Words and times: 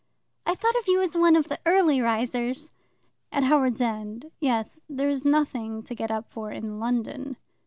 "I 0.47 0.55
thought 0.55 0.73
of 0.77 0.87
you 0.87 0.99
as 1.03 1.15
one 1.15 1.35
of 1.35 1.47
the 1.47 1.59
early 1.63 2.01
risers." 2.01 2.71
"At 3.31 3.43
Howards 3.43 3.81
End 3.81 4.31
yes; 4.39 4.81
there 4.89 5.09
is 5.09 5.23
nothing 5.23 5.83
to 5.83 5.93
get 5.93 6.09
up 6.09 6.27
for 6.31 6.49
in 6.51 6.79
London." 6.79 7.37